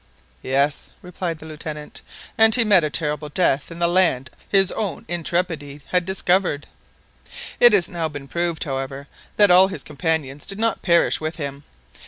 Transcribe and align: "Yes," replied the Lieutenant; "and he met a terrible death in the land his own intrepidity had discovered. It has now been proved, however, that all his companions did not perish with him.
"Yes," 0.41 0.89
replied 1.03 1.37
the 1.37 1.45
Lieutenant; 1.45 2.01
"and 2.35 2.55
he 2.55 2.63
met 2.63 2.83
a 2.83 2.89
terrible 2.89 3.29
death 3.29 3.69
in 3.69 3.77
the 3.77 3.87
land 3.87 4.31
his 4.49 4.71
own 4.71 5.05
intrepidity 5.07 5.83
had 5.89 6.05
discovered. 6.05 6.65
It 7.59 7.71
has 7.73 7.87
now 7.87 8.09
been 8.09 8.27
proved, 8.27 8.63
however, 8.63 9.07
that 9.37 9.51
all 9.51 9.67
his 9.67 9.83
companions 9.83 10.47
did 10.47 10.57
not 10.57 10.81
perish 10.81 11.21
with 11.21 11.35
him. 11.35 11.65